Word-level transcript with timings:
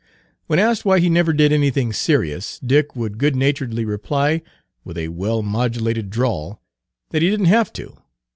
When 0.47 0.57
asked 0.57 0.83
why 0.83 0.99
he 0.99 1.11
never 1.11 1.31
did 1.31 1.51
anything 1.53 1.93
serious, 1.93 2.57
Dick 2.65 2.95
would 2.95 3.19
good 3.19 3.35
naturedly 3.35 3.85
reply, 3.85 4.41
with 4.83 4.97
a 4.97 5.09
well 5.09 5.43
modulated 5.43 6.09
drawl, 6.09 6.59
that 7.11 7.21
he 7.21 7.29
did 7.29 7.41
n't 7.41 7.47
have 7.49 7.71
to. 7.73 7.97